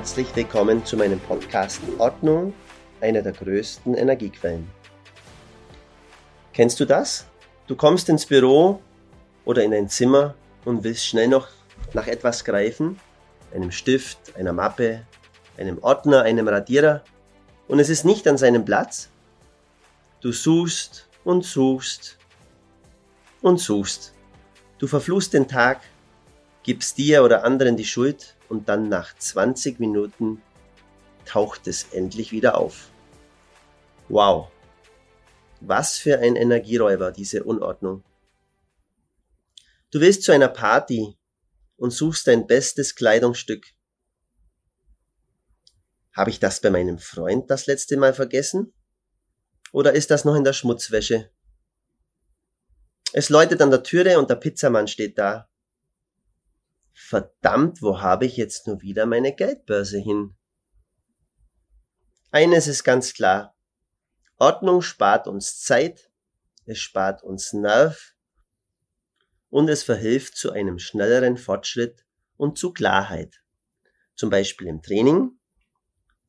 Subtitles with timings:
[0.00, 2.54] Herzlich willkommen zu meinem Podcast Ordnung,
[3.02, 4.66] einer der größten Energiequellen.
[6.54, 7.26] Kennst du das?
[7.66, 8.80] Du kommst ins Büro
[9.44, 11.48] oder in ein Zimmer und willst schnell noch
[11.92, 12.98] nach etwas greifen,
[13.54, 15.02] einem Stift, einer Mappe,
[15.58, 17.04] einem Ordner, einem Radierer,
[17.68, 19.10] und es ist nicht an seinem Platz.
[20.22, 22.16] Du suchst und suchst
[23.42, 24.14] und suchst.
[24.78, 25.82] Du verfluchst den Tag,
[26.70, 30.40] gibst dir oder anderen die Schuld und dann nach 20 Minuten
[31.24, 32.92] taucht es endlich wieder auf.
[34.08, 34.52] Wow.
[35.60, 38.04] Was für ein Energieräuber, diese Unordnung.
[39.90, 41.18] Du willst zu einer Party
[41.76, 43.66] und suchst dein bestes Kleidungsstück.
[46.12, 48.72] Habe ich das bei meinem Freund das letzte Mal vergessen?
[49.72, 51.32] Oder ist das noch in der Schmutzwäsche?
[53.12, 55.49] Es läutet an der Türe und der Pizzamann steht da.
[57.02, 60.36] Verdammt, wo habe ich jetzt nur wieder meine Geldbörse hin?
[62.30, 63.56] Eines ist ganz klar.
[64.36, 66.12] Ordnung spart uns Zeit,
[66.66, 68.14] es spart uns Nerv
[69.48, 72.06] und es verhilft zu einem schnelleren Fortschritt
[72.36, 73.42] und zu Klarheit.
[74.14, 75.32] Zum Beispiel im Training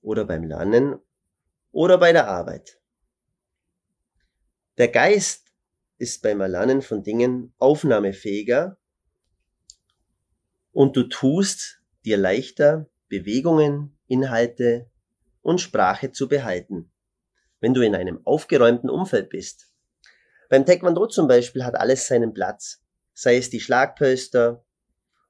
[0.01, 0.99] oder beim Lernen
[1.71, 2.79] oder bei der Arbeit.
[4.77, 5.53] Der Geist
[5.97, 8.80] ist beim Erlernen von Dingen aufnahmefähiger
[10.71, 14.89] und du tust dir leichter, Bewegungen, Inhalte
[15.41, 16.91] und Sprache zu behalten,
[17.59, 19.69] wenn du in einem aufgeräumten Umfeld bist.
[20.49, 24.65] Beim Taekwondo zum Beispiel hat alles seinen Platz, sei es die Schlagpölster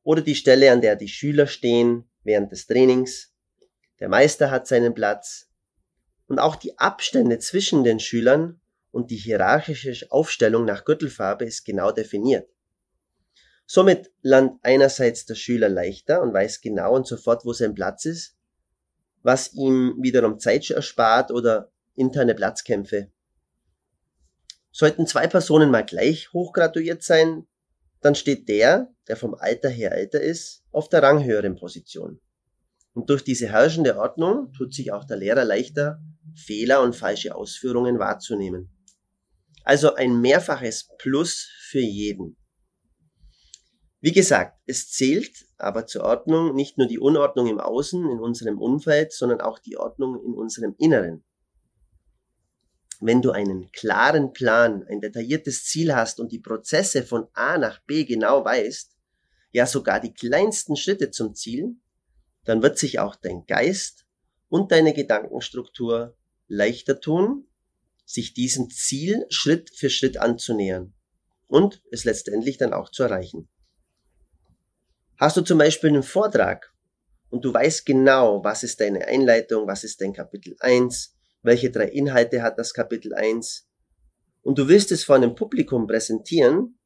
[0.04, 3.34] oder die Stelle, an der die Schüler stehen während des Trainings.
[4.00, 5.50] Der Meister hat seinen Platz
[6.28, 8.62] und auch die Abstände zwischen den Schülern
[8.92, 12.50] und die hierarchische Aufstellung nach Gürtelfarbe ist genau definiert.
[13.74, 18.36] Somit lernt einerseits der Schüler leichter und weiß genau und sofort, wo sein Platz ist,
[19.24, 23.14] was ihm wiederum Zeit erspart oder interne Platzkämpfe.
[24.72, 27.48] Sollten zwei Personen mal gleich hochgraduiert sein,
[28.02, 32.20] dann steht der, der vom Alter her älter ist, auf der ranghöheren Position.
[32.92, 36.03] Und durch diese herrschende Ordnung tut sich auch der Lehrer leichter,
[36.36, 38.70] Fehler und falsche Ausführungen wahrzunehmen.
[39.64, 42.36] Also ein mehrfaches Plus für jeden.
[44.04, 48.60] Wie gesagt, es zählt aber zur Ordnung nicht nur die Unordnung im Außen, in unserem
[48.60, 51.24] Umfeld, sondern auch die Ordnung in unserem Inneren.
[53.00, 57.80] Wenn du einen klaren Plan, ein detailliertes Ziel hast und die Prozesse von A nach
[57.84, 58.98] B genau weißt,
[59.52, 61.76] ja sogar die kleinsten Schritte zum Ziel,
[62.44, 64.06] dann wird sich auch dein Geist
[64.50, 67.48] und deine Gedankenstruktur leichter tun,
[68.06, 70.94] sich diesem Ziel Schritt für Schritt anzunähern
[71.48, 73.48] und es letztendlich dann auch zu erreichen.
[75.22, 76.74] Hast du zum Beispiel einen Vortrag
[77.30, 81.90] und du weißt genau, was ist deine Einleitung, was ist dein Kapitel 1, welche drei
[81.90, 83.70] Inhalte hat das Kapitel 1
[84.42, 86.80] und du willst es vor einem Publikum präsentieren,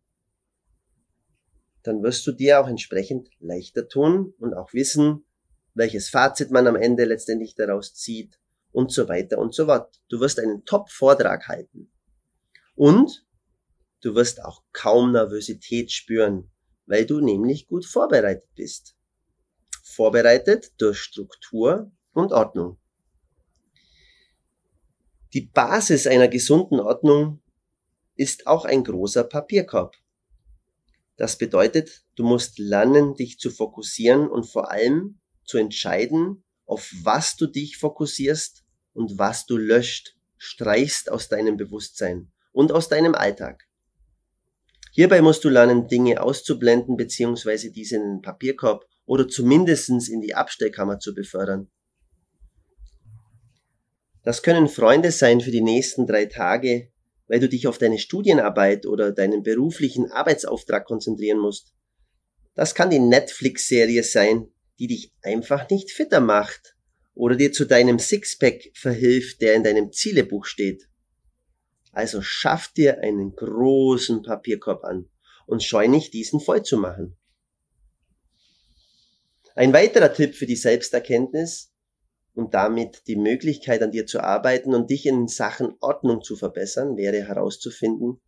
[1.84, 5.24] dann wirst du dir auch entsprechend leichter tun und auch wissen,
[5.74, 8.38] welches Fazit man am Ende letztendlich daraus zieht
[8.74, 10.02] und so weiter und so fort.
[10.10, 11.90] Du wirst einen Top-Vortrag halten.
[12.76, 13.26] Und
[14.02, 16.52] du wirst auch kaum Nervosität spüren,
[16.86, 18.96] weil du nämlich gut vorbereitet bist.
[19.84, 22.78] Vorbereitet durch Struktur und Ordnung.
[25.34, 27.42] Die Basis einer gesunden Ordnung
[28.16, 29.96] ist auch ein großer Papierkorb.
[31.18, 37.36] Das bedeutet, du musst lernen, dich zu fokussieren und vor allem zu entscheiden, auf was
[37.36, 43.68] du dich fokussierst und was du löscht, streichst aus deinem Bewusstsein und aus deinem Alltag.
[44.96, 47.70] Hierbei musst du lernen, Dinge auszublenden bzw.
[47.70, 51.68] diese in den Papierkorb oder zumindestens in die Abstellkammer zu befördern.
[54.24, 56.94] Das können Freunde sein für die nächsten drei Tage,
[57.28, 61.74] weil du dich auf deine Studienarbeit oder deinen beruflichen Arbeitsauftrag konzentrieren musst.
[62.54, 64.48] Das kann die Netflix-Serie sein,
[64.80, 66.78] die dich einfach nicht fitter macht
[67.16, 70.88] oder dir zu deinem Sixpack verhilft, der in deinem Zielebuch steht.
[71.96, 75.08] Also schaff dir einen großen Papierkorb an
[75.46, 77.16] und scheu nicht, diesen voll zu machen.
[79.56, 81.72] Ein weiterer Tipp für die Selbsterkenntnis
[82.34, 86.98] und damit die Möglichkeit an dir zu arbeiten und dich in Sachen Ordnung zu verbessern,
[86.98, 88.20] wäre herauszufinden,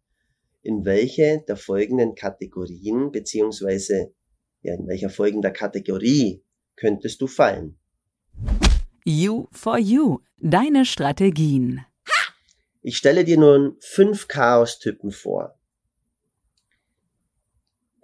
[0.62, 4.14] in welche der folgenden Kategorien beziehungsweise
[4.62, 6.42] ja, in welcher folgender Kategorie
[6.78, 7.78] könntest du fallen.
[9.04, 11.86] You for You, deine Strategien.
[12.88, 15.60] Ich stelle dir nun fünf Chaos-Typen vor.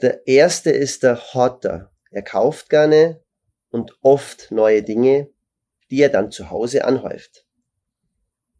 [0.01, 1.93] Der erste ist der Hotter.
[2.11, 3.23] Er kauft gerne
[3.69, 5.29] und oft neue Dinge,
[5.89, 7.47] die er dann zu Hause anhäuft.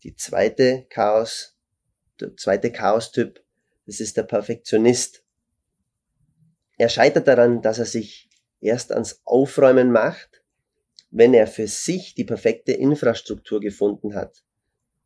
[0.03, 1.57] Die zweite Chaos,
[2.21, 3.43] der zweite Chaos-Typ,
[3.85, 5.25] das ist der Perfektionist.
[6.77, 8.29] Er scheitert daran, dass er sich
[8.61, 10.41] erst ans Aufräumen macht,
[11.11, 14.41] wenn er für sich die perfekte Infrastruktur gefunden hat.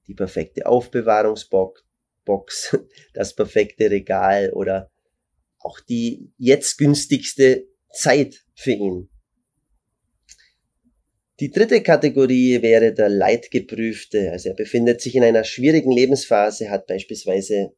[0.08, 2.78] Die perfekte Aufbewahrungsbox,
[3.14, 4.90] das perfekte Regal oder
[5.60, 9.10] auch die jetzt günstigste Zeit für ihn.
[11.40, 14.32] Die dritte Kategorie wäre der Leidgeprüfte.
[14.32, 17.74] Also er befindet sich in einer schwierigen Lebensphase, hat beispielsweise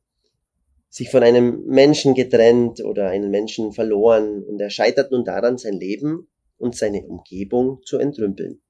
[0.90, 5.74] sich von einem Menschen getrennt oder einen Menschen verloren und er scheitert nun daran, sein
[5.74, 6.28] Leben
[6.58, 8.62] und seine Umgebung zu entrümpeln.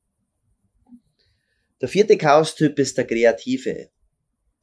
[1.81, 3.89] Der vierte Chaos-Typ ist der Kreative.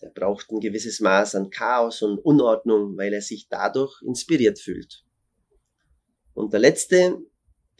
[0.03, 5.05] Der braucht ein gewisses Maß an Chaos und Unordnung, weil er sich dadurch inspiriert fühlt.
[6.35, 7.19] Und der letzte,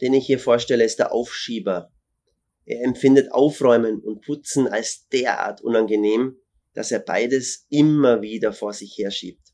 [0.01, 1.91] den ich hier vorstelle, ist der Aufschieber.
[2.65, 6.37] Er empfindet Aufräumen und Putzen als derart unangenehm,
[6.73, 9.53] dass er beides immer wieder vor sich herschiebt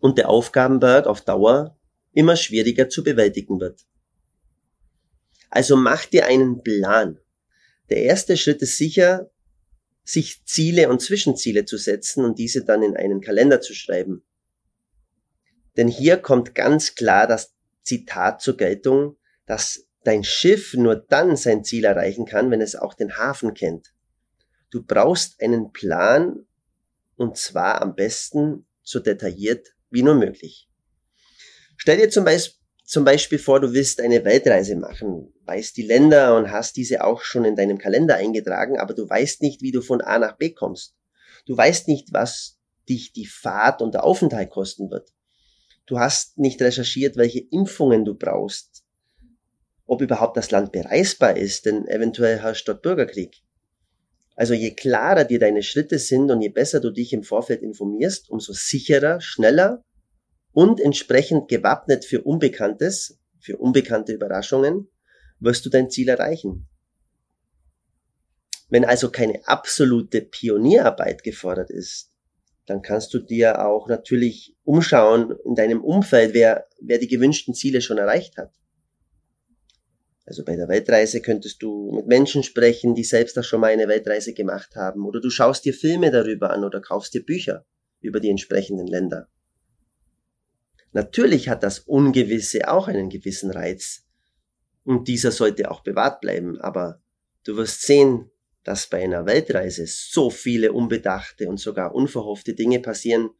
[0.00, 1.78] und der Aufgabenberg auf Dauer
[2.12, 3.86] immer schwieriger zu bewältigen wird.
[5.50, 7.20] Also mach dir einen Plan.
[7.90, 9.30] Der erste Schritt ist sicher,
[10.04, 14.24] sich Ziele und Zwischenziele zu setzen und diese dann in einen Kalender zu schreiben.
[15.76, 19.16] Denn hier kommt ganz klar das Zitat zur Geltung,
[19.46, 23.92] dass dein Schiff nur dann sein Ziel erreichen kann, wenn es auch den Hafen kennt.
[24.70, 26.46] Du brauchst einen Plan
[27.16, 30.68] und zwar am besten so detailliert wie nur möglich.
[31.76, 32.59] Stell dir zum Beispiel,
[32.90, 37.22] zum Beispiel vor, du willst eine Weltreise machen, weißt die Länder und hast diese auch
[37.22, 40.50] schon in deinem Kalender eingetragen, aber du weißt nicht, wie du von A nach B
[40.50, 40.96] kommst.
[41.46, 42.58] Du weißt nicht, was
[42.88, 45.12] dich die Fahrt und der Aufenthalt kosten wird.
[45.86, 48.82] Du hast nicht recherchiert, welche Impfungen du brauchst,
[49.86, 53.36] ob überhaupt das Land bereisbar ist, denn eventuell herrscht dort Bürgerkrieg.
[54.34, 58.30] Also je klarer dir deine Schritte sind und je besser du dich im Vorfeld informierst,
[58.30, 59.84] umso sicherer, schneller
[60.52, 64.88] und entsprechend gewappnet für Unbekanntes, für unbekannte Überraschungen,
[65.38, 66.68] wirst du dein Ziel erreichen.
[68.68, 72.12] Wenn also keine absolute Pionierarbeit gefordert ist,
[72.66, 77.80] dann kannst du dir auch natürlich umschauen in deinem Umfeld, wer, wer die gewünschten Ziele
[77.80, 78.52] schon erreicht hat.
[80.24, 83.88] Also bei der Weltreise könntest du mit Menschen sprechen, die selbst auch schon mal eine
[83.88, 85.04] Weltreise gemacht haben.
[85.04, 87.66] Oder du schaust dir Filme darüber an oder kaufst dir Bücher
[88.00, 89.28] über die entsprechenden Länder.
[90.92, 94.04] Natürlich hat das Ungewisse auch einen gewissen Reiz.
[94.84, 96.60] Und dieser sollte auch bewahrt bleiben.
[96.60, 97.00] Aber
[97.44, 98.30] du wirst sehen,
[98.64, 103.30] dass bei einer Weltreise so viele unbedachte und sogar unverhoffte Dinge passieren.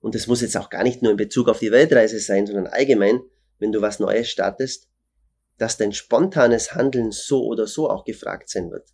[0.00, 2.66] Und es muss jetzt auch gar nicht nur in Bezug auf die Weltreise sein, sondern
[2.66, 3.20] allgemein,
[3.58, 4.88] wenn du was Neues startest,
[5.58, 8.88] dass dein spontanes Handeln so oder so auch gefragt sein wird.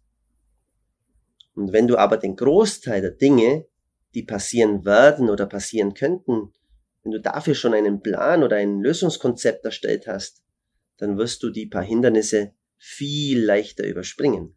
[1.54, 3.66] Und wenn du aber den Großteil der Dinge,
[4.14, 6.52] die passieren werden oder passieren könnten,
[7.06, 10.42] wenn du dafür schon einen Plan oder ein Lösungskonzept erstellt hast,
[10.96, 14.56] dann wirst du die paar Hindernisse viel leichter überspringen.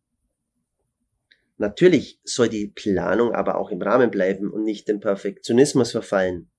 [1.58, 6.50] Natürlich soll die Planung aber auch im Rahmen bleiben und nicht dem Perfektionismus verfallen,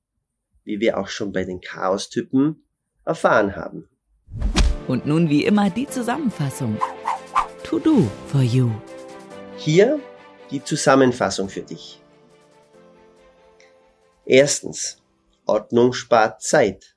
[0.63, 2.65] wie wir auch schon bei den Chaos-Typen
[3.05, 3.89] erfahren haben.
[4.87, 6.79] Und nun wie immer die Zusammenfassung.
[7.65, 8.71] To do for you.
[9.57, 9.99] Hier
[10.53, 12.01] die Zusammenfassung für dich.
[14.25, 15.01] Erstens,
[15.51, 16.97] Ordnung spart Zeit.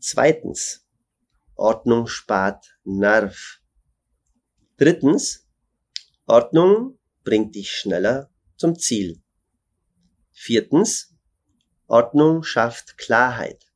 [0.00, 0.84] Zweitens,
[1.54, 3.60] Ordnung spart Nerv.
[4.76, 5.46] Drittens,
[6.26, 9.22] Ordnung bringt dich schneller zum Ziel.
[10.32, 11.14] Viertens,
[11.86, 13.72] Ordnung schafft Klarheit.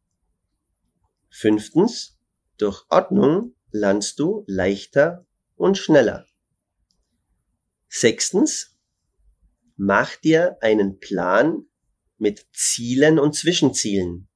[1.30, 2.18] Fünftens,
[2.56, 5.24] durch Ordnung lernst du leichter
[5.54, 6.26] und schneller.
[7.86, 8.76] Sechstens,
[9.76, 11.68] mach dir einen Plan
[12.18, 14.28] mit Zielen und Zwischenzielen.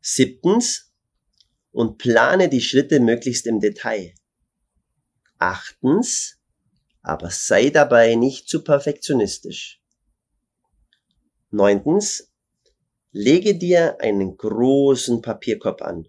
[0.00, 0.92] Siebtens,
[1.70, 4.14] und plane die Schritte möglichst im Detail.
[5.38, 6.38] Achtens,
[7.02, 9.82] aber sei dabei nicht zu perfektionistisch.
[11.50, 12.32] Neuntens,
[13.10, 16.08] lege dir einen großen Papierkorb an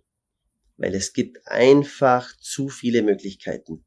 [0.77, 3.85] weil es gibt einfach zu viele Möglichkeiten.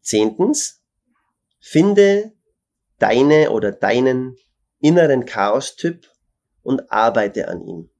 [0.00, 0.82] Zehntens,
[1.58, 2.32] finde
[2.98, 4.36] deine oder deinen
[4.80, 6.06] inneren Chaos-Typ
[6.62, 7.90] und arbeite an ihm.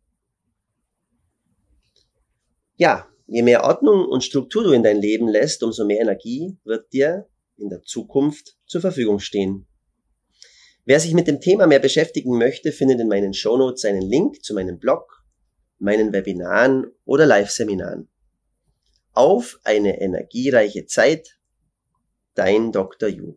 [2.76, 6.92] Ja, je mehr Ordnung und Struktur du in dein Leben lässt, umso mehr Energie wird
[6.92, 9.66] dir in der Zukunft zur Verfügung stehen.
[10.84, 14.54] Wer sich mit dem Thema mehr beschäftigen möchte, findet in meinen Shownotes einen Link zu
[14.54, 15.24] meinem Blog,
[15.78, 18.08] meinen Webinaren oder Live-Seminaren.
[19.12, 21.40] Auf eine energiereiche Zeit,
[22.34, 23.08] dein Dr.
[23.08, 23.36] Yu.